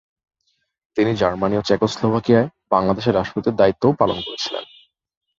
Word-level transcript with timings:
তিনি 0.97 1.11
জার্মানি 1.15 1.55
ও 1.57 1.61
চেকোস্লোভাকিয়ায় 1.61 2.47
বাংলাদেশের 2.69 3.15
রাষ্ট্রদূতের 3.15 3.55
দায়িত্বও 3.55 3.99
পালন 3.99 4.17
করেছিলেন। 4.21 4.63